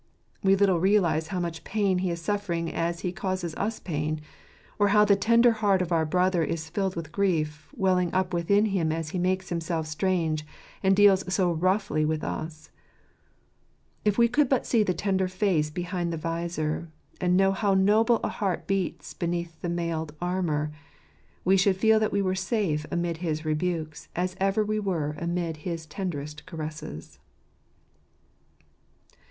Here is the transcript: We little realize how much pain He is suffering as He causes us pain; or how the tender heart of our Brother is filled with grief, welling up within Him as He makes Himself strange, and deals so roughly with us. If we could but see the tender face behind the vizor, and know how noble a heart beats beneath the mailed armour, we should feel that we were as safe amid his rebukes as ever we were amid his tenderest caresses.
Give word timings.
We 0.41 0.55
little 0.55 0.79
realize 0.79 1.27
how 1.27 1.39
much 1.39 1.63
pain 1.63 1.99
He 1.99 2.09
is 2.09 2.19
suffering 2.19 2.73
as 2.73 3.01
He 3.01 3.11
causes 3.11 3.53
us 3.53 3.79
pain; 3.79 4.19
or 4.79 4.87
how 4.87 5.05
the 5.05 5.15
tender 5.15 5.51
heart 5.51 5.79
of 5.79 5.91
our 5.91 6.07
Brother 6.07 6.43
is 6.43 6.69
filled 6.69 6.95
with 6.95 7.11
grief, 7.11 7.69
welling 7.77 8.11
up 8.11 8.33
within 8.33 8.65
Him 8.65 8.91
as 8.91 9.09
He 9.09 9.19
makes 9.19 9.49
Himself 9.49 9.85
strange, 9.85 10.43
and 10.81 10.95
deals 10.95 11.31
so 11.31 11.51
roughly 11.51 12.03
with 12.03 12.23
us. 12.23 12.71
If 14.03 14.17
we 14.17 14.27
could 14.27 14.49
but 14.49 14.65
see 14.65 14.81
the 14.81 14.95
tender 14.95 15.27
face 15.27 15.69
behind 15.69 16.11
the 16.11 16.17
vizor, 16.17 16.87
and 17.21 17.37
know 17.37 17.51
how 17.51 17.75
noble 17.75 18.19
a 18.23 18.27
heart 18.29 18.65
beats 18.65 19.13
beneath 19.13 19.61
the 19.61 19.69
mailed 19.69 20.15
armour, 20.19 20.71
we 21.45 21.57
should 21.57 21.77
feel 21.77 21.99
that 21.99 22.11
we 22.11 22.23
were 22.23 22.31
as 22.31 22.39
safe 22.39 22.87
amid 22.89 23.17
his 23.17 23.45
rebukes 23.45 24.07
as 24.15 24.35
ever 24.39 24.65
we 24.65 24.79
were 24.79 25.15
amid 25.19 25.57
his 25.57 25.85
tenderest 25.85 26.47
caresses. 26.47 27.19